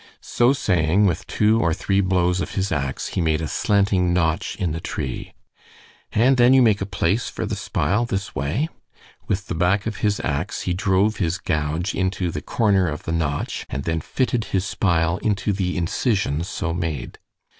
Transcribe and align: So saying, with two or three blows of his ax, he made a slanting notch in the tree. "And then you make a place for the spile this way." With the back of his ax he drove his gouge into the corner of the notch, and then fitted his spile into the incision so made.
So 0.19 0.51
saying, 0.51 1.05
with 1.05 1.27
two 1.27 1.59
or 1.59 1.75
three 1.75 2.01
blows 2.01 2.41
of 2.41 2.55
his 2.55 2.71
ax, 2.71 3.09
he 3.09 3.21
made 3.21 3.39
a 3.39 3.47
slanting 3.47 4.11
notch 4.13 4.55
in 4.55 4.71
the 4.71 4.79
tree. 4.81 5.33
"And 6.11 6.37
then 6.37 6.55
you 6.55 6.63
make 6.63 6.81
a 6.81 6.87
place 6.87 7.29
for 7.29 7.45
the 7.45 7.55
spile 7.55 8.05
this 8.05 8.33
way." 8.33 8.67
With 9.27 9.45
the 9.45 9.53
back 9.53 9.85
of 9.85 9.97
his 9.97 10.19
ax 10.21 10.61
he 10.63 10.73
drove 10.73 11.17
his 11.17 11.37
gouge 11.37 11.93
into 11.93 12.31
the 12.31 12.41
corner 12.41 12.87
of 12.89 13.03
the 13.03 13.11
notch, 13.11 13.67
and 13.69 13.83
then 13.83 14.01
fitted 14.01 14.45
his 14.45 14.65
spile 14.65 15.17
into 15.17 15.53
the 15.53 15.77
incision 15.77 16.43
so 16.43 16.73
made. 16.73 17.19